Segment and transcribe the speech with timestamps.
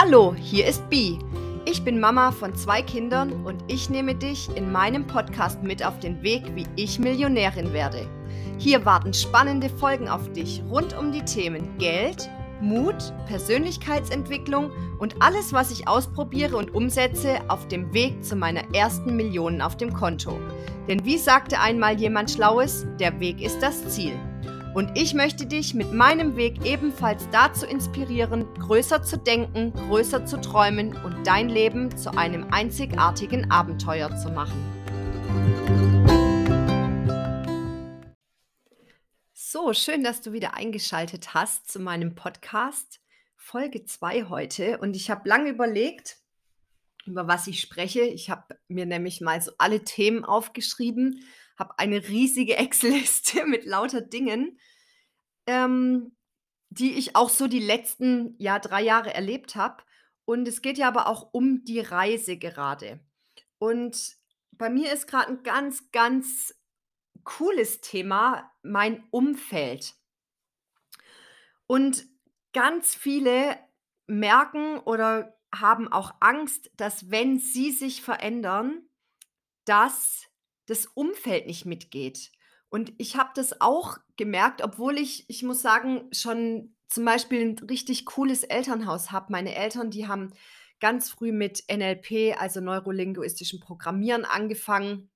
[0.00, 1.18] Hallo, hier ist Bi.
[1.64, 5.98] Ich bin Mama von zwei Kindern und ich nehme dich in meinem Podcast mit auf
[5.98, 8.06] den Weg, wie ich Millionärin werde.
[8.58, 12.30] Hier warten spannende Folgen auf dich rund um die Themen Geld,
[12.60, 14.70] Mut, Persönlichkeitsentwicklung
[15.00, 19.76] und alles, was ich ausprobiere und umsetze auf dem Weg zu meiner ersten Millionen auf
[19.76, 20.38] dem Konto.
[20.86, 24.14] Denn wie sagte einmal jemand Schlaues, der Weg ist das Ziel.
[24.78, 30.40] Und ich möchte dich mit meinem Weg ebenfalls dazu inspirieren, größer zu denken, größer zu
[30.40, 34.54] träumen und dein Leben zu einem einzigartigen Abenteuer zu machen.
[39.34, 43.00] So, schön, dass du wieder eingeschaltet hast zu meinem Podcast.
[43.34, 44.78] Folge 2 heute.
[44.78, 46.18] Und ich habe lange überlegt,
[47.04, 48.02] über was ich spreche.
[48.02, 51.24] Ich habe mir nämlich mal so alle Themen aufgeschrieben,
[51.58, 54.56] habe eine riesige Excel-Liste mit lauter Dingen,
[55.48, 56.14] ähm,
[56.70, 59.82] die ich auch so die letzten ja, drei Jahre erlebt habe.
[60.24, 63.00] Und es geht ja aber auch um die Reise gerade.
[63.58, 64.16] Und
[64.52, 66.54] bei mir ist gerade ein ganz, ganz
[67.24, 69.94] cooles Thema, mein Umfeld.
[71.66, 72.06] Und
[72.52, 73.58] ganz viele
[74.06, 78.82] merken oder haben auch Angst, dass wenn sie sich verändern,
[79.64, 80.26] dass
[80.66, 82.30] das Umfeld nicht mitgeht.
[82.70, 87.58] Und ich habe das auch gemerkt, obwohl ich, ich muss sagen, schon zum Beispiel ein
[87.68, 89.32] richtig cooles Elternhaus habe.
[89.32, 90.32] Meine Eltern, die haben
[90.80, 95.10] ganz früh mit NLP, also neurolinguistischen Programmieren, angefangen.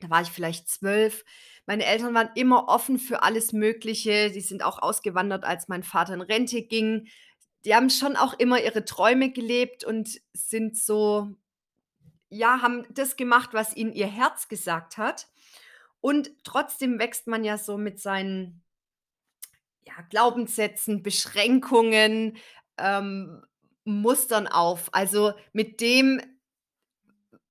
[0.00, 1.24] Da war ich vielleicht zwölf.
[1.66, 4.30] Meine Eltern waren immer offen für alles Mögliche.
[4.30, 7.08] Die sind auch ausgewandert, als mein Vater in Rente ging.
[7.64, 11.34] Die haben schon auch immer ihre Träume gelebt und sind so,
[12.28, 15.28] ja, haben das gemacht, was ihnen ihr Herz gesagt hat.
[16.04, 18.62] Und trotzdem wächst man ja so mit seinen
[19.86, 22.36] ja, Glaubenssätzen, Beschränkungen,
[22.76, 23.42] ähm,
[23.84, 24.92] Mustern auf.
[24.92, 26.20] Also mit dem,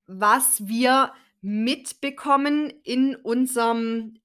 [0.05, 4.21] was wir mitbekommen in unserem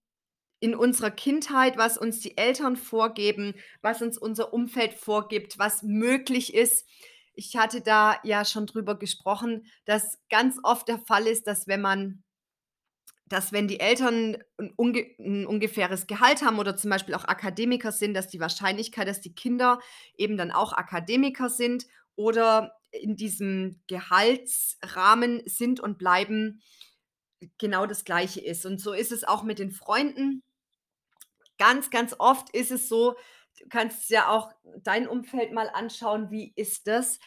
[0.60, 6.52] in unserer Kindheit, was uns die Eltern vorgeben, was uns unser Umfeld vorgibt, was möglich
[6.52, 6.86] ist.
[7.32, 11.80] Ich hatte da ja schon drüber gesprochen, dass ganz oft der Fall ist, dass wenn
[11.80, 12.24] man
[13.28, 17.92] dass wenn die Eltern ein, unge ein ungefähres Gehalt haben oder zum Beispiel auch Akademiker
[17.92, 19.80] sind, dass die Wahrscheinlichkeit, dass die Kinder
[20.16, 26.62] eben dann auch Akademiker sind oder in diesem Gehaltsrahmen sind und bleiben,
[27.58, 28.66] genau das Gleiche ist.
[28.66, 30.42] Und so ist es auch mit den Freunden.
[31.58, 33.16] Ganz, ganz oft ist es so,
[33.60, 34.52] du kannst ja auch
[34.82, 37.18] dein Umfeld mal anschauen, wie ist das,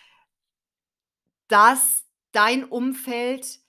[1.48, 3.60] dass dein Umfeld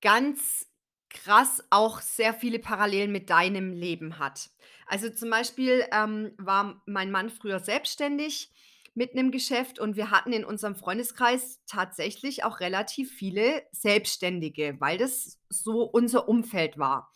[0.00, 0.66] ganz
[1.16, 4.50] krass auch sehr viele Parallelen mit deinem Leben hat.
[4.86, 8.52] Also zum Beispiel ähm, war mein Mann früher selbstständig
[8.94, 14.96] mit einem Geschäft und wir hatten in unserem Freundeskreis tatsächlich auch relativ viele Selbstständige, weil
[14.98, 17.12] das so unser Umfeld war.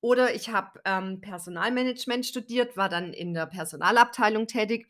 [0.00, 4.86] Oder ich habe ähm, Personalmanagement studiert, war dann in der Personalabteilung tätig.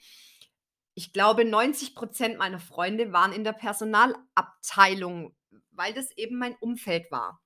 [0.94, 5.34] Ich glaube, 90 Prozent meiner Freunde waren in der Personalabteilung,
[5.70, 7.43] weil das eben mein Umfeld war.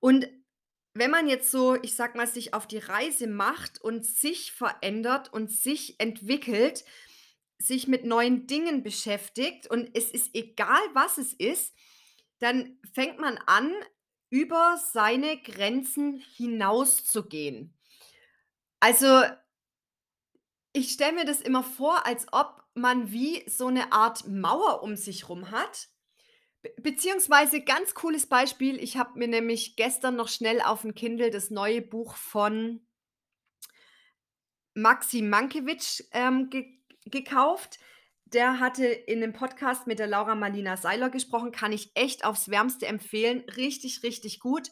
[0.00, 0.28] Und
[0.94, 5.32] wenn man jetzt so, ich sag mal, sich auf die Reise macht und sich verändert
[5.32, 6.84] und sich entwickelt,
[7.58, 11.74] sich mit neuen Dingen beschäftigt und es ist egal, was es ist,
[12.38, 13.72] dann fängt man an,
[14.30, 17.74] über seine Grenzen hinauszugehen.
[18.80, 19.22] Also,
[20.72, 24.96] ich stelle mir das immer vor, als ob man wie so eine Art Mauer um
[24.96, 25.88] sich rum hat
[26.82, 31.50] beziehungsweise ganz cooles Beispiel, ich habe mir nämlich gestern noch schnell auf dem Kindle das
[31.50, 32.80] neue Buch von
[34.76, 36.66] Maxim Mankiewicz, ähm, ge
[37.06, 37.78] gekauft.
[38.26, 42.50] Der hatte in 'nem Podcast mit der Laura Marlina Seiler gesprochen, kann ich echt aufs
[42.50, 43.44] Wärmste empfehlen.
[43.56, 44.68] Richtig, richtig gut.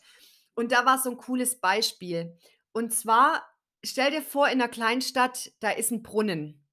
[0.54, 2.36] Und da war so ein cooles Beispiel.
[2.72, 3.46] Und zwar,
[3.84, 6.66] stell dir vor, in 'ner Kleinstadt, da ist ein Brunnen.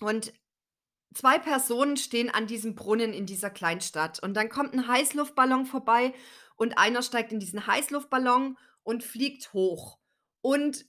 [0.00, 0.32] Und
[1.12, 6.14] Zwei Personen stehen an diesem Brunnen in dieser Kleinstadt und dann kommt ein Heißluftballon vorbei
[6.56, 9.98] und einer steigt in diesen Heißluftballon und fliegt hoch
[10.40, 10.84] und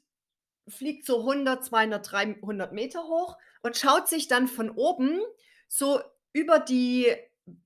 [0.67, 5.19] fliegt so 100, 200, 300 Meter hoch und schaut sich dann von oben
[5.67, 6.01] so
[6.33, 7.07] über die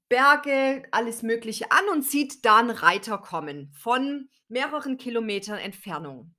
[0.08, 6.36] Berge, alles Mögliche an und sieht da einen Reiter kommen von mehreren Kilometern Entfernung.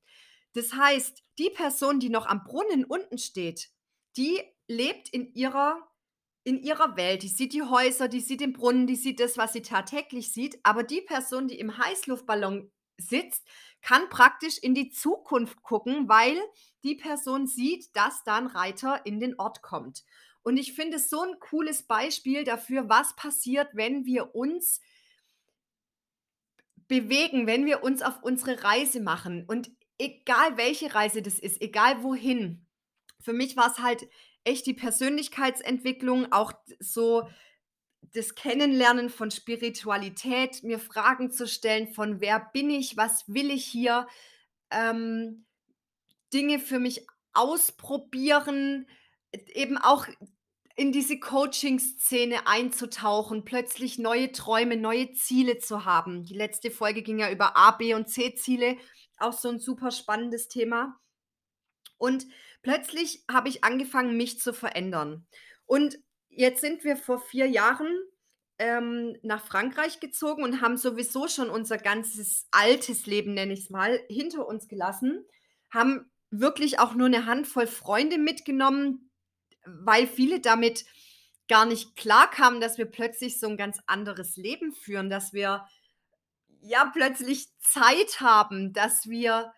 [0.55, 3.69] Das heißt, die Person, die noch am Brunnen unten steht,
[4.17, 5.87] die lebt in ihrer
[6.47, 7.23] in ihrer Welt.
[7.25, 10.61] Die sieht die Häuser, die sieht den Brunnen, die sieht das, was sie tagtäglich sieht.
[10.63, 13.47] Aber die Person, die im Heißluftballon sitzt,
[13.83, 16.37] kann praktisch in die Zukunft gucken, weil
[16.85, 20.05] die Person sieht, dass da ein Reiter in den Ort kommt.
[20.45, 24.81] Und ich finde es so 'n cooles Beispiel dafür, was passiert, wenn wir uns
[26.89, 29.45] bewegen, wenn wir uns auf unsere Reise machen.
[29.47, 32.67] Und egal welche Reise das ist, egal wohin.
[33.21, 34.07] Für mich war's halt
[34.47, 37.29] echt die Persönlichkeitsentwicklung, auch so
[38.15, 42.97] das Kennenlernen von Spiritualität, mir Fragen zu stellen von: „Wer bin ich?
[42.97, 44.09] Was will ich hier?“
[44.73, 45.47] Ähm,
[46.35, 48.89] Dinge für mich ausprobieren,
[49.33, 50.07] e eben auch
[50.77, 56.25] in diese Coaching-Szene einzutauchen, plötzlich neue Träume, neue Ziele zu haben.
[56.25, 58.77] Die letzte Folge ging ja über A, B und C-Ziele,
[59.19, 60.99] auch so 'n super spannendes Thema.
[62.01, 62.27] Und
[62.62, 65.26] plötzlich habe ich angefangen, mich zu verändern.
[65.67, 65.99] Und
[66.29, 67.88] jetzt sind wir vor 4 Jahren,
[68.58, 74.00] ähm, nach Frankreich gezogen und haben sowieso schon unser ganzes altes Leben, nenne ich's mal,
[74.08, 75.25] hinter uns gelassen,
[75.70, 79.11] haben wirklich auch nur 'ne Handvoll Freunde mitgenommen,
[79.67, 80.85] weil viele damit
[81.49, 85.67] gar nicht klarkamen, dass wir plötzlich so 'n ganz anderes Leben führen, dass wir,
[86.62, 89.52] ja, plötzlich Zeit haben, dass wir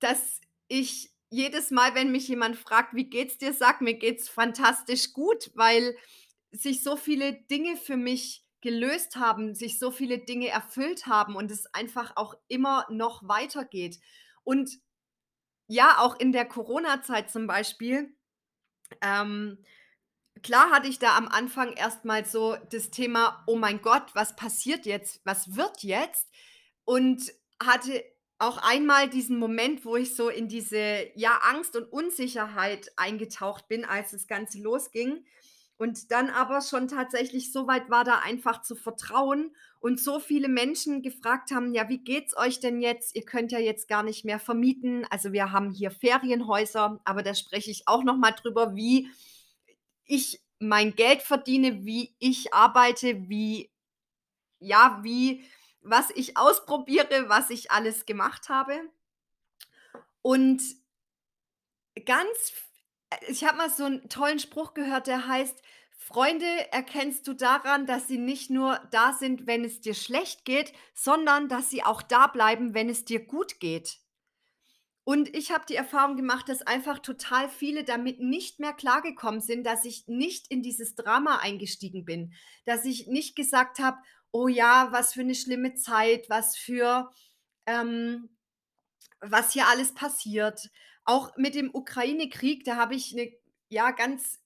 [0.00, 5.12] dass ich jedes Mal, wenn mich jemand fragt: „Wie geht's dir?“ sage: „Mir geht's fantastisch
[5.12, 5.96] gut“, weil
[6.52, 11.50] sich so viele Dinge für mich gelöst haben, sich so viele Dinge erfüllt haben und
[11.50, 13.98] es einfach auch immer noch weitergeht.
[14.44, 14.70] Und
[15.68, 18.14] ja, auch in der Corona-Zeit zum Beispiel,
[19.02, 19.58] ähm,
[20.42, 24.36] klar hatte ich da am Anfang erst mal so das Thema: „Oh mein Gott, was
[24.36, 25.20] passiert jetzt?
[25.24, 26.28] Was wird jetzt?“
[26.84, 27.32] Und
[27.62, 28.04] hatte
[28.42, 33.84] auch einmal diesen Moment, wo ich so in diese, ja, Angst und Unsicherheit eingetaucht bin,
[33.84, 35.24] als das Ganze losging
[35.78, 40.48] und dann aber schon tatsächlich so weit war, da einfach zu vertrauen und so viele
[40.48, 43.16] Menschen gefragt haben: „Ja, wie geht's euch denn jetzt?
[43.16, 47.34] Ihr könnt ja jetzt gar nicht mehr vermieten.“ Also, wir haben hier Ferienhäuser, aber da
[47.34, 49.08] spreche ich auch noch mal drüber, wie
[50.04, 53.70] ich mein Geld verdiene, wie ich arbeite, wie
[54.60, 55.44] ja, wie
[55.82, 58.74] was ich ausprobiere, was ich alles gemacht habe.
[60.24, 60.62] Und
[62.06, 62.52] ganz
[63.28, 65.60] ich habe mal so 'n tollen Spruch gehört, der heißt:
[65.98, 70.72] „Freunde erkennst du daran, dass sie nicht nur da sind, wenn es dir schlecht geht,
[70.94, 73.98] sondern dass sie auch da bleiben, wenn es dir gut geht.“
[75.06, 79.64] Und ich habe die Erfahrung gemacht, dass einfach total viele damit nicht mehr klargekommen sind,
[79.66, 82.34] dass ich nicht in dieses Drama eingestiegen bin,
[82.66, 83.98] dass ich nicht gesagt habe:
[84.34, 87.10] „Oh ja, was für 'ne schlimme Zeit, was für
[87.66, 88.30] ähm,
[89.20, 90.70] was hier alles passiert.“
[91.04, 93.32] Auch mit dem Ukraine-Krieg, da habe ich 'ne,
[93.70, 94.40] ja, ganz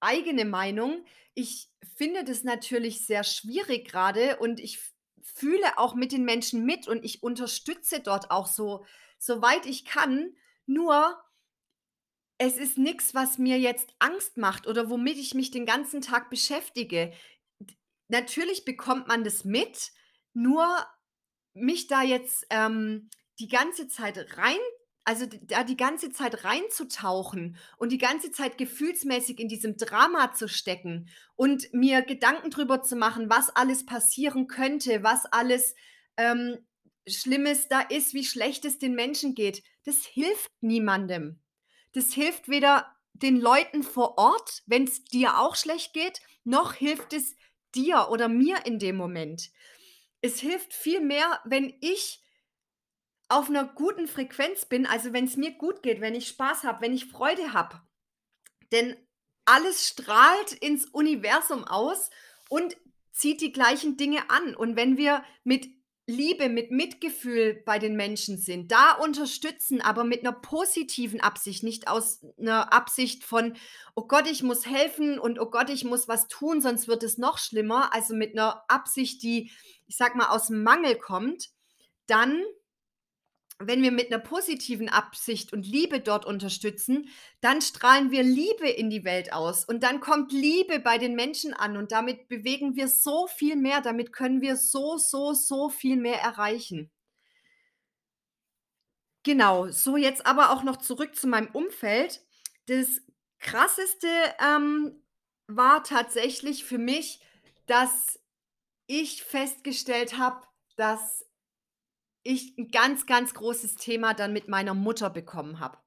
[0.00, 1.04] eigene Meinung.
[1.34, 4.80] Ich finde das natürlich sehr schwierig grade und ich
[5.22, 8.84] fühle auch mit den Menschen mit und ich unterstütze dort auch so
[9.18, 10.36] soweit ich kann.
[10.66, 11.22] Nur
[12.40, 16.30] es ist nix, was mir jetzt Angst macht oder womit ich mich den ganzen Tag
[16.30, 17.12] beschäftige.
[18.12, 19.90] Natürlich bekommt man das mit,
[20.34, 20.66] nur
[21.54, 24.58] mich da jetzt, ähm, die ganze Zeit rein
[25.04, 30.48] also, da die ganze Zeit reinzutauchen und die ganze Zeit gefühlsmäßig in diesem Drama zu
[30.48, 35.74] stecken und mir Gedanken drüber zu machen, was alles passieren könnte, was alles,
[36.16, 36.58] ähm,
[37.08, 41.40] Schlimmes da ist, wie schlecht es den Menschen geht, das hilft niemandem.
[41.92, 47.34] Das hilft weder den Leuten vor Ort, wenn's dir auch schlecht geht, noch hilft es
[47.74, 49.50] dir oder mir in dem Moment.
[50.22, 52.18] Es hilft viel mehr, wenn ich
[53.30, 56.92] auf 'ner guten Frequenz bin, also, wenn's mir gut geht, wenn ich Spaß habe, wenn
[56.92, 57.80] ich Freude habe.
[58.72, 58.96] Denn
[59.46, 62.10] alles strahlt ins Universum aus
[62.50, 62.76] und
[63.12, 64.56] zieht die gleichen Dinge an.
[64.56, 65.68] Und wenn wir mit
[66.12, 71.88] Liebe, mit Mitgefühl bei den Menschen sind, da unterstützen, aber mit 'ner positiven Absicht, nicht
[71.88, 73.54] aus 'ner Absicht von:
[73.96, 77.18] „Oh Gott, ich muss helfen und oh Gott, ich muss was tun, sonst wird es
[77.18, 79.50] noch schlimmer.“ Also, mit 'ner Absicht, die,
[79.86, 81.50] ich sage mal, aus'm Mangel kommt,
[82.06, 82.42] dann
[83.66, 87.08] wenn wir mit 'ner positiven Absicht und Liebe dort unterstützen,
[87.40, 91.54] dann strahlen wir Liebe in die Welt aus und dann kommt Liebe bei den Menschen
[91.54, 93.80] an und damit bewegen wir so viel mehr.
[93.80, 96.90] Damit können wir so, so, so viel mehr erreichen.
[99.24, 102.22] Genau, so jetzt aber auch noch zurück zu meinem Umfeld.
[102.66, 103.00] Das
[103.38, 104.08] Krasseste,
[104.40, 104.98] ähm,
[105.48, 107.20] war tatsächlich für mich,
[107.66, 108.18] dass
[108.86, 111.26] ich festgestellt habe, dass
[112.24, 115.78] ich 'n ganz, ganz großes Thema dann mit meiner Mutter bekommen habe.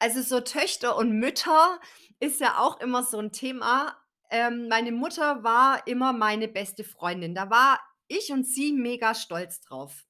[0.00, 1.80] Also, so Töchter und Mütter
[2.20, 3.96] ist ja auch immer so 'n Thema.
[4.30, 7.34] Ähm, meine Mutter war immer meine beste Freundin.
[7.34, 10.04] Da war ich und sie mega stolz drauf.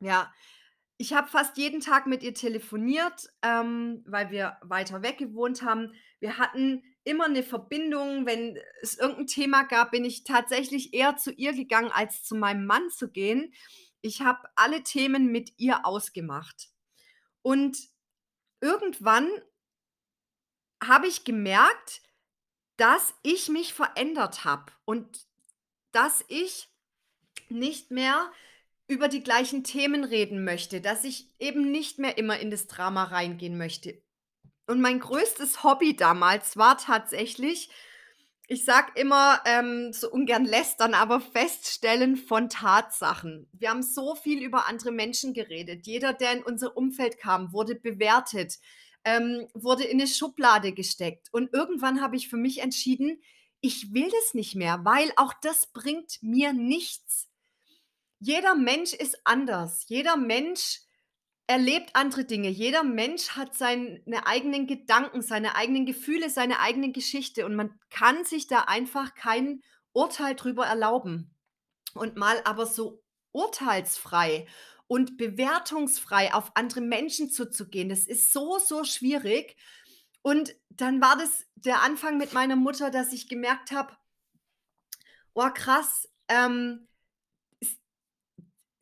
[0.00, 0.32] Ja.
[0.98, 5.92] ich habe fast jeden Tag mit ihr telefoniert, ähm, weil wir weiter weg gewohnt haben.
[6.20, 8.26] Wir hatten immer 'ne Verbindung.
[8.26, 12.36] Wenn es irgend 'n Thema gab, bin ich tatsächlich eher zu ihr gegangen, als zu
[12.36, 13.54] meinem Mann zu gehen.
[14.04, 16.68] Ich habe alle Themen mit ihr ausgemacht.
[17.40, 17.78] Und
[18.60, 19.30] irgendwann
[20.82, 22.02] habe ich gemerkt,
[22.76, 25.26] dass ich mich verändert habe und
[25.92, 26.68] dass ich
[27.48, 28.30] nicht mehr
[28.88, 33.04] über die gleichen Themen reden möchte, dass ich eben nicht mehr immer in das Drama
[33.04, 34.02] reingehen möchte.
[34.66, 37.70] Und mein größtes Hobby damals war tatsächlich
[38.48, 43.48] ich sage immer, ähm, so ungern lästern, aber Feststellen von Tatsachen.
[43.52, 45.86] Wir haben so viel über andere Menschen geredet.
[45.86, 48.58] Jeder, der in unser Umfeld kam, wurde bewertet,
[49.04, 51.28] ähm, wurde in 'ne Schublade gesteckt.
[51.32, 53.20] Und irgendwann habe ich für mich entschieden:
[53.60, 57.28] „Ich will das nicht mehr“, weil auch das bringt mir nichts.
[58.20, 59.84] Jeder Mensch ist anders.
[59.88, 60.80] Jeder Mensch
[61.46, 62.48] erlebt andere Dinge.
[62.48, 68.24] Jeder Mensch hat seine eigenen Gedanken, seine eigenen Gefühle, seine eigene Geschichte und man kann
[68.24, 69.60] sich da einfach kein
[69.92, 71.30] Urteil drüber erlauben.
[71.94, 74.46] Und mal aber so urteilsfrei
[74.86, 79.56] und bewertungsfrei auf andere Menschen zuzugehen, das ist so, so schwierig.
[80.22, 83.96] Und dann war das der Anfang mit meiner Mutter, dass ich gemerkt habe:
[85.34, 86.88] „Oh krass, ähm,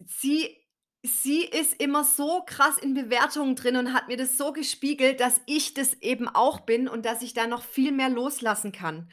[0.06, 0.61] sie
[1.02, 5.40] sie ist immer so krass in Bewertungen drin und hat mir das so gespiegelt, dass
[5.46, 9.10] ich das eben auch bin und dass ich da noch viel mehr loslassen kann.“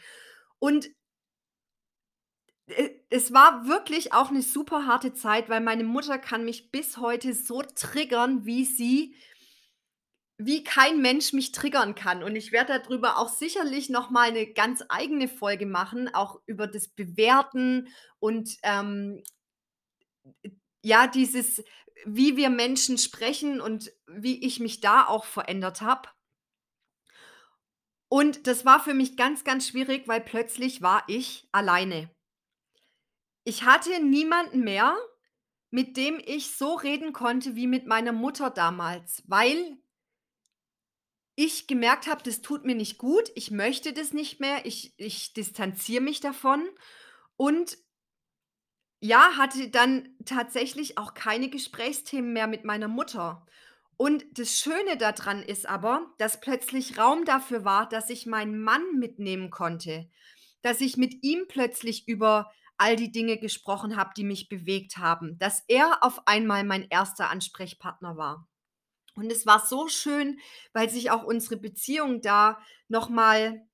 [0.60, 0.90] Und
[2.68, 6.98] äh, es war wirklich auch 'ne super harte Zeit, weil meine Mutter kann mich bis
[6.98, 9.16] heute so triggern, wie sie
[10.42, 12.24] wie kein Mensch mich triggern kann.
[12.24, 16.40] Und ich werde da drüber auch sicherlich noch mal 'ne ganz eigene Folge machen, auch
[16.46, 19.22] über das Bewerten und, ähm,
[20.82, 21.64] ja, dieses
[22.06, 26.10] wie wir Menschen sprechen und wie ich mich da auch verändert habe.
[28.10, 32.10] Und das war für mich ganz, ganz schwierig, weil plötzlich war ich alleine.
[33.44, 34.98] Ich hatte niemanden mehr,
[35.70, 39.78] mit dem ich so reden konnte wie mit meiner Mutter damals, weil
[41.36, 43.32] ich gemerkt habe, das tut mir nicht gut.
[43.36, 44.66] Ich möchte das nicht mehr.
[44.66, 46.68] Ich ich distanziere mich davon
[47.38, 47.78] und
[49.02, 53.46] ja, hatte dann tatsächlich auch keine Gesprächsthemen mehr mit meiner Mutter.
[53.98, 58.62] Und das Schöne da dran ist aber, dass plötzlich Raum dafür war, dass ich meinen
[58.62, 60.10] Mann mitnehmen konnte,
[60.62, 65.38] dass ich mit ihm plötzlich über all die Dinge gesprochen habe, die mich bewegt haben,
[65.38, 67.20] dass er auf einmal mein 1.
[67.20, 68.48] Ansprechpartner war.
[69.16, 70.40] Und es war so schön,
[70.72, 73.68] weil sich auch unsere Beziehung da noch mal,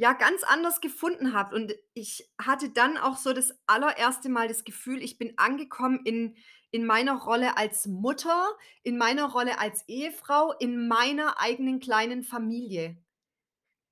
[0.00, 1.52] ja, ganz anders gefunden hat.
[1.52, 6.36] Und ich hatte dann auch so das allererste Mal das Gefühl, ich bin angekommen in
[6.72, 8.46] in meiner Rolle als Mutter,
[8.84, 12.96] in meiner Rolle als Ehefrau, in meiner eigenen kleinen Familie.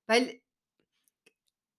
[0.07, 0.41] Weil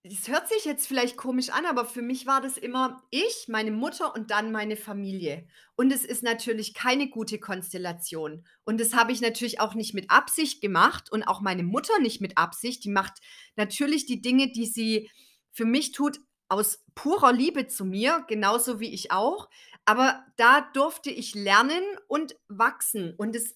[0.04, 3.72] es hört sich jetzt vielleicht komisch an, aber für mich war das immer ich, meine
[3.72, 5.46] Mutter und dann meine Familie.
[5.76, 8.46] Und es ist natürlich keine gute Konstellation.
[8.64, 12.22] Und das habe ich natürlich auch nicht mit Absicht gemacht und auch meine Mutter nicht
[12.22, 12.86] mit Absicht.
[12.86, 13.20] Die macht
[13.58, 15.10] natürlich die Dinge, die sie
[15.52, 19.50] für mich tut, aus purer Liebe zu mir, genauso wie ich auch.
[19.84, 23.14] Aber da durfte ich lernen und wachsen.
[23.18, 23.56] Und es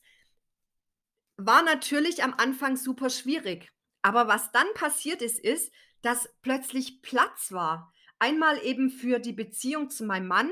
[1.38, 3.72] war natürlich am Anfang super schwierig.
[4.02, 5.72] Aber was dann passiert ist, ist,
[6.04, 7.92] dass plötzlich Platz war.
[8.20, 10.52] Einmal eben für die Beziehung zu meinem Mann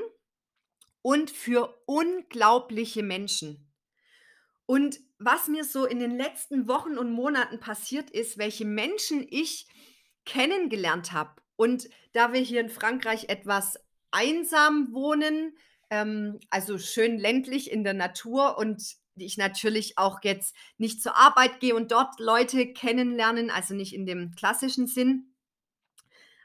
[1.02, 3.70] und für unglaubliche Menschen.
[4.66, 9.66] Und was mir so in den letzten Wochen und Monaten passiert ist, welche Menschen ich
[10.24, 11.42] kennengelernt habe.
[11.56, 13.78] Und da wir hier in Frankreich etwas
[14.10, 15.56] einsam wohnen,
[15.90, 18.82] ähm, also schön ländlich in der Natur und
[19.16, 24.06] ich natürlich auch jetzt nicht zur Arbeit gehe und dort Leute kennenlernen, also nicht in
[24.06, 25.31] dem klassischen Sinn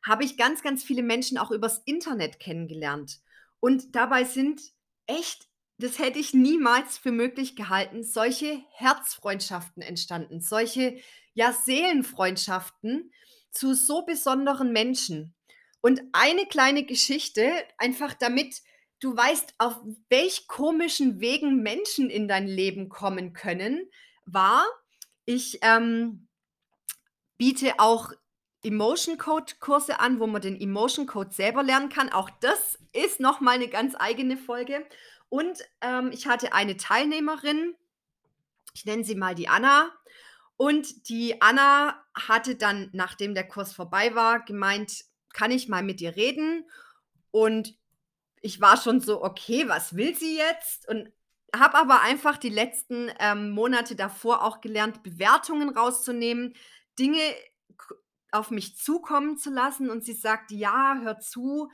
[0.06, 3.20] habe ich ganz, ganz viele Menschen auch übers Internet kennengelernt.
[3.60, 4.62] Und dabei sind
[5.08, 5.48] echt
[5.80, 11.00] das hätte ich niemals für möglich gehalten, solche Herzfreundschaften entstanden, solche,
[11.34, 13.12] ja, Seelenfreundschaften
[13.52, 15.36] zu so besonderen Menschen.
[15.82, 18.62] Und eine kleine Geschichte, einfach damit
[19.00, 23.88] du weißt, auf welch komischen Wegen Menschen in dein Leben kommen können,
[24.26, 24.66] war,
[25.26, 26.28] ich, ähm,
[27.38, 28.12] biete auch
[28.68, 32.12] Emotion Code Kurse an, wo man den Emotion Code selber lernen kann.
[32.12, 34.86] Auch das ist noch mal 'ne ganz eigene Folge.
[35.30, 37.76] Und, ähm, ich hatte eine Teilnehmerin,
[38.76, 39.92] ich nenne sie mal die Anna.
[40.58, 46.00] Und die Anna hatte dann, nachdem der Kurs vorbei war, gemeint: „Kann ich mal mit
[46.02, 46.66] dir reden?“
[47.32, 47.76] Und
[48.42, 51.12] ich war schon so: „Okay, was will sie jetzt?“ Und
[51.56, 56.56] habe aber einfach die letzten, ähm, Monate davor auch gelernt, Bewertungen rauszunehmen,
[57.00, 57.22] Dinge
[58.40, 61.70] auf mich zukommen zu lassen und sie sagt: „Ja, hör zu,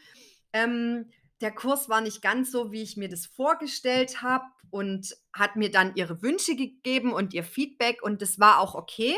[0.54, 5.56] ähm, der Kurs war nicht ganz so, wie ich mir das vorgestellt habe“ und hat
[5.58, 9.16] mir dann ihre Wünsche gegeben und ihr Feedback und das war auch okay.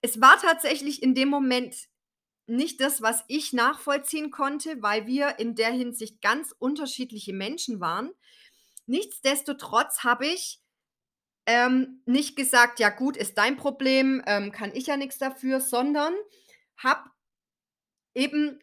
[0.00, 1.76] Es war tatsächlich in dem Moment
[2.46, 8.10] nicht das, was ich nachvollziehen konnte, weil wir in der Hinsicht ganz unterschiedliche Menschen waren.
[8.86, 10.60] Nichtsdestotrotz habe ich,
[11.46, 16.14] ähm, nicht gesagt: „Ja gut, ist dein Problem, ähm, kann ich ja nix dafür“, sondern
[16.78, 17.10] habe
[18.14, 18.60] eben,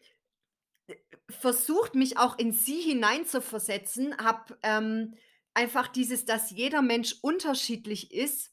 [0.88, 0.96] äh,
[1.30, 5.14] versucht, mich auch in sie hineinzuversetzen, habe, ähm,
[5.54, 8.52] einfach dieses, dass jeder Mensch unterschiedlich ist,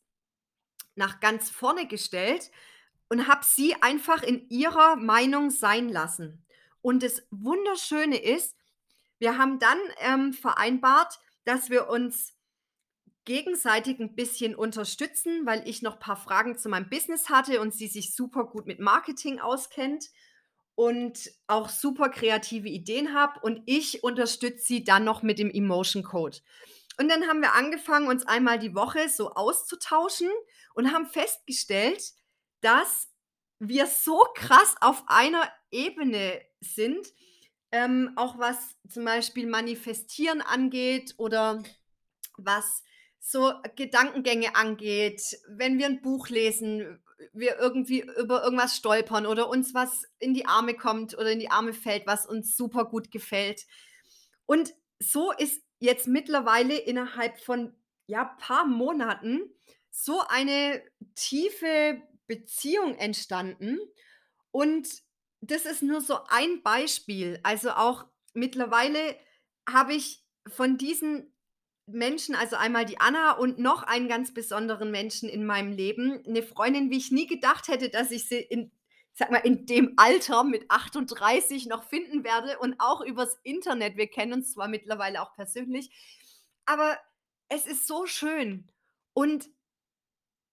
[0.96, 2.52] nach ganz vorne gestellt
[3.10, 6.46] und habe sie einfach in ihrer Meinung sein lassen.
[6.82, 8.56] Und das Wunderschöne ist,
[9.20, 12.34] wir haben dann, ähm, vereinbart, dass wir uns
[13.26, 17.88] gegenseitig 'n bisschen unterstützen, weil ich noch paar Fragen zu meinem Business hatte und sie
[17.88, 20.06] sich super gut mit Marketing auskennt
[20.76, 26.04] und auch super kreative Ideen habe und ich unterstütze sie dann noch mit dem Emotion
[26.04, 26.40] Code.
[27.00, 30.30] Und dann haben wir angefangen, uns einmal die Woche so auszutauschen
[30.76, 32.04] und haben festgestellt,
[32.62, 33.10] dass
[33.60, 37.08] wir so krass auf einer Ebene sind,
[37.72, 41.64] ähm, auch was zum Beispiel Manifestieren angeht oder
[42.38, 42.84] was
[43.26, 45.22] so Gedankengänge angeht.
[45.48, 47.02] Wenn wir 'n Buch lesen,
[47.34, 51.50] wir irgendwie über irgendwas stolpern oder uns was in die Arme kommt oder in die
[51.52, 53.66] Arme fällt, was uns super gut gefällt.
[54.46, 57.74] Und so ist jetzt mittlerweile innerhalb von,
[58.08, 59.42] ja, paar Monaten
[59.92, 60.84] so eine
[61.16, 63.80] tiefe Beziehung entstanden
[64.52, 64.90] und
[65.42, 67.40] das ist nur so ein Beispiel.
[67.44, 69.18] Also, auch mittlerweile
[69.70, 71.33] habe ich von diesen
[71.88, 76.42] Menschen, also einmal die Anna und noch einen ganz besonderen Menschen in meinem Leben, 'ne
[76.44, 78.72] Freundin, wie ich nie gedacht hätte, dass ich sie in
[79.16, 83.96] sage mal, in dem Alter mit 38 noch finden werde und auch übers Internet.
[83.98, 85.92] Wir kennen uns zwar mittlerweile auch persönlich,
[86.66, 86.98] aber
[87.50, 88.72] es ist so schön
[89.14, 89.50] und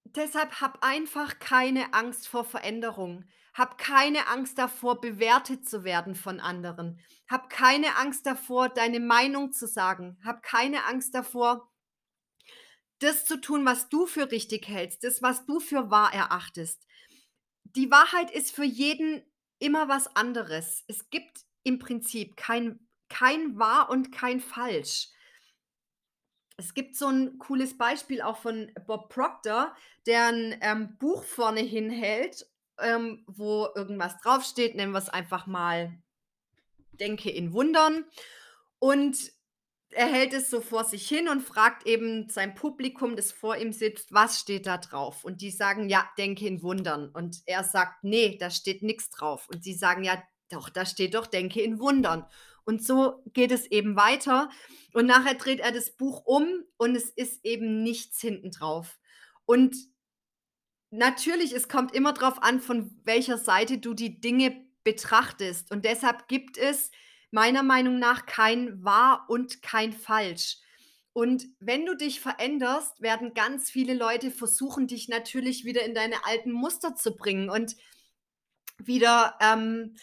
[0.05, 3.25] deshalb hab einfach keine Angst vor Veränderung.
[3.61, 6.99] Hab keine Angst davor, bewertet zu werden von anderen.
[7.29, 10.19] Hab keine Angst davor, deine Meinung zu sagen.
[10.25, 11.69] Hab keine Angst davor
[13.03, 16.87] das zu tun, was du für richtig hältst, das, was du für wahr erachtest.
[17.65, 19.23] Die Wahrheit ist für jeden
[19.59, 20.85] immer was anderes.
[20.89, 25.09] Es gibt im Prinzip kein kein wahr und kein falsch.
[26.59, 29.75] Es gibt so 'n cooles Beispiel auch von Bob Proctor,
[30.07, 32.47] der 'n, ähm, Buch vorne hinhält,
[32.83, 34.75] ähm, wo irgendwas draufsteht.
[34.75, 35.99] Nennen wir's einfach mal
[36.93, 38.05] „Denke in Wundern“.
[38.79, 39.17] Und
[39.91, 43.73] er hält es so vor sich hin und fragt eben sein Publikum, das vor ihm
[43.73, 48.05] sitzt: „Was steht da drauf?“ Und die sagen: „Ja, denke in Wundern.“ Und er sagt:
[48.05, 51.81] „Ne, da steht nix drauf.“ Und sie sagen: „Ja, doch, da steht doch denke in
[51.81, 52.27] Wundern.“
[52.65, 54.51] Und so geht es eben weiter.
[54.93, 58.99] Und nachher dreht er das Buch um und es ist eben nichts hinten drauf.
[59.47, 59.75] Und
[60.91, 65.71] natürlich, es kommt immer drauf an, von welcher Seite du die Dinge betrachtest.
[65.71, 66.91] Und deshalb gibt es
[67.31, 70.59] meiner Meinung nach kein wahr und kein falsch.
[71.13, 76.25] Und wenn du dich veränderst, werden ganz viele Leute versuchen, dich natürlich wieder in deine
[76.25, 77.77] alten Muster zu bringen und
[78.79, 79.97] wieder, ähm,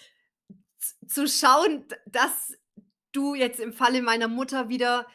[1.07, 2.53] zu schauen, dass
[3.11, 5.07] du jetzt im Falle meiner Mutter wieder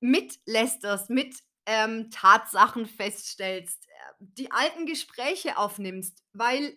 [0.00, 3.86] mitlästerst, mit, ähm, Tatsachen feststellst,
[4.20, 6.76] die alten Gespräche aufnimmst, weil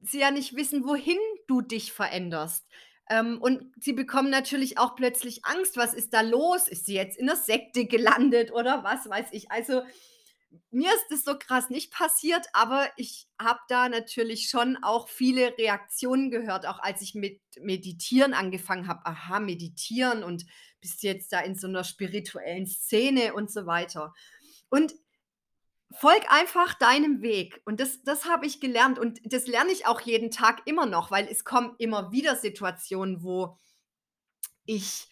[0.00, 2.66] sie ja nicht wissen, wohin du dich veränderst.
[3.10, 5.76] Ähm, und sie bekommen natürlich auch plötzlich Angst.
[5.76, 6.68] Was ist da los?
[6.68, 9.50] Ist sie jetzt in 'ner Sekte gelandet oder was weiß ich?
[9.50, 9.82] Also,
[10.72, 15.56] mir ist das so krass nicht passiert, aber ich habe da natürlich schon auch viele
[15.58, 19.06] Reaktionen gehört, auch als ich mit Meditieren angefangen habe.
[19.06, 20.46] „Aha, meditieren und
[20.80, 24.14] bist jetzt da in so 'ner spirituellen Szene“ und so weiter.
[24.70, 24.94] Und
[25.90, 27.60] folge einfach deinem Weg.
[27.64, 31.10] Und das das habe ich gelernt und das lerne ich auch jeden Tag immer noch,
[31.10, 33.58] weil es kommen immer wieder Situationen, wo
[34.66, 35.08] ich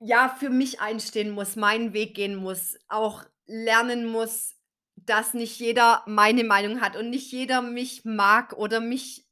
[0.00, 4.54] ja, für mich einstehen muss, meinen Weg gehen muss, auch lernen muss,
[4.96, 9.26] dass nicht jeder meine Meinung hat und nicht jeder mich mag oder mich,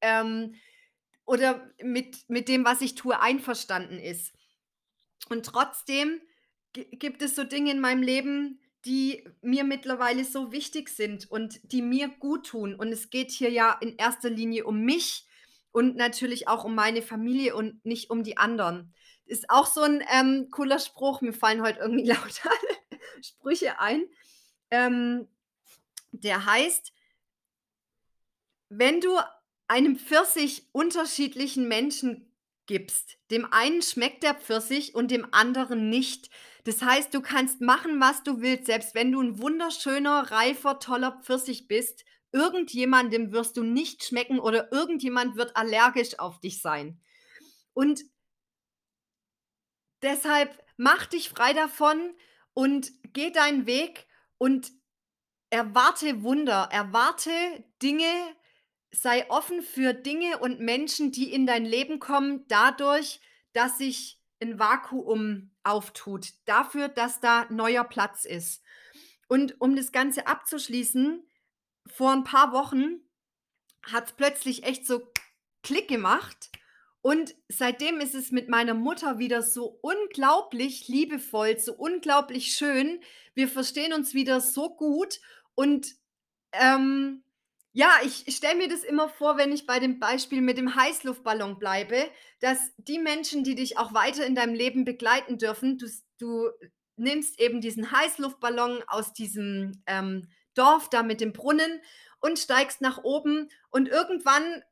[0.00, 0.54] ähm
[1.26, 4.32] oder mit mit dem, was ich tue, einverstanden ist.
[5.28, 6.20] Und trotzdem
[6.72, 11.60] gi gibt es so Dinge in meinem Leben, die mir mittlerweile so wichtig sind und
[11.72, 12.74] die mir guttun.
[12.74, 15.26] Und es geht hier ja in erster Linie um mich
[15.72, 18.94] und natürlich auch um meine Familie und nicht um die anderen.
[19.26, 21.20] ist auch so 'n, ähm, cooler Spruch.
[21.20, 22.50] Mir fallen heute irgendwie lauter
[23.22, 24.06] Sprüche ein.
[24.70, 25.28] Ähm,
[26.12, 26.92] der heißt
[28.68, 29.18] wenn du
[29.68, 32.32] einem Pfirsich unterschiedlichen Menschen
[32.66, 36.30] gibst, dem einen schmeckt der Pfirsich und dem anderen nicht.
[36.66, 41.20] Das heißt, du kannst machen, was du willst, selbst wenn du 'n wunderschöner, reifer, toller
[41.22, 47.00] Pfirsich bist, irgendjemandem wirst du nicht schmecken oder irgendjemand wird allergisch auf dich sein.
[47.74, 48.02] Und
[50.02, 52.14] deshalb mach dich frei davon
[52.54, 54.06] und geh deinen Weg
[54.38, 54.72] und
[55.50, 57.30] erwarte Wunder, erwarte
[57.82, 58.10] Dinge,
[58.92, 63.20] sei offen für Dinge und Menschen, die in dein Leben kommen, dadurch,
[63.52, 68.62] dass sich 'n Vakuum auftut, dafür, dass da neuer Platz ist.
[69.28, 71.22] Und um das Ganze abzuschließen,
[71.86, 73.00] vor 'n paar Wochen
[73.84, 75.12] hat's plötzlich echt so
[75.64, 76.50] Klick gemacht
[77.02, 83.00] und seitdem ist es mit meiner Mutter wieder so unglaublich liebevoll, so unglaublich schön.
[83.34, 85.20] Wir verstehen uns wieder so gut
[85.56, 85.94] und,
[86.52, 87.22] ähm,
[87.76, 91.58] ja, ich stelle mir das immer vor, wenn ich bei dem Beispiel mit dem Heißluftballon
[91.58, 92.08] bleibe,
[92.40, 95.86] dass die Menschen, die dich auch weiter in deinem Leben begleiten dürfen, du
[96.18, 96.48] du
[96.96, 101.82] nimmst eben diesen Heißluftballon aus diesem, ähm, Dorf da mit dem Brunnen
[102.20, 104.62] und steigst nach oben und irgendwann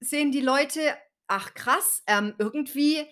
[0.00, 0.80] sehen die Leute:
[1.26, 3.06] „Ach krass, ähm, irgendwie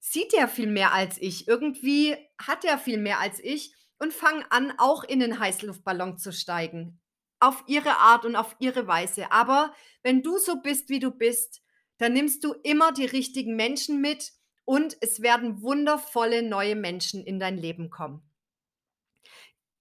[0.00, 1.48] sieht der viel mehr als ich.
[1.48, 6.32] Irgendwie hat der viel mehr als ich“, und fangen an, auch in den Heißluftballon zu
[6.32, 7.00] steigen,
[7.44, 9.30] auf ihre Art und auf ihre Weise.
[9.30, 11.62] Aber wenn du so bist, wie du bist,
[11.98, 14.32] dann nimmst du immer die richtigen Menschen mit
[14.64, 18.22] und es werden wundervolle neue Menschen in dein Leben kommen.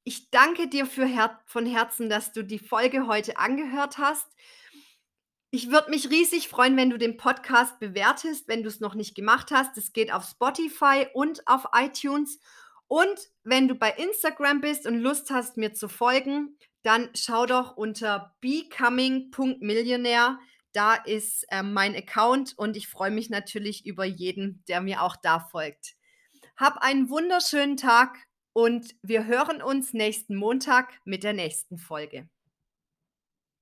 [0.04, 4.28] Ich danke dir Her von Herzen, dass du die Folge heute angehört hast.
[5.50, 9.52] Ich würde mich riesig freuen, wenn du den Podcast bewertest, wenn du's noch nicht gemacht
[9.52, 9.78] hast.
[9.78, 12.40] Das geht auf Spotify und auf iTunes.
[12.88, 17.76] Und wenn du bei Instagram bist und Lust hast, mir zu folgen, dann schau doch
[17.76, 20.38] unter becoming.millionaire.
[20.74, 25.16] Da ist, ähm, mein Account und ich freue mich natürlich über jeden, der mir auch
[25.16, 25.96] da folgt.
[26.58, 28.18] Hab einen wunderschönen Tag
[28.54, 32.30] und wir hören uns nächsten Montag mit der nächsten Folge.